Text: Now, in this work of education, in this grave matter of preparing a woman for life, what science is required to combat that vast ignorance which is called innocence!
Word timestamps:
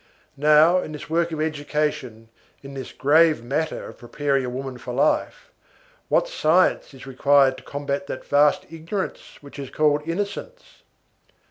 Now, 0.35 0.79
in 0.79 0.93
this 0.93 1.11
work 1.11 1.31
of 1.31 1.39
education, 1.39 2.29
in 2.63 2.73
this 2.73 2.91
grave 2.91 3.43
matter 3.43 3.87
of 3.87 3.99
preparing 3.99 4.43
a 4.43 4.49
woman 4.49 4.79
for 4.79 4.95
life, 4.95 5.51
what 6.09 6.27
science 6.27 6.91
is 6.95 7.05
required 7.05 7.55
to 7.57 7.63
combat 7.63 8.07
that 8.07 8.25
vast 8.25 8.65
ignorance 8.71 9.37
which 9.41 9.59
is 9.59 9.69
called 9.69 10.01
innocence! 10.09 10.81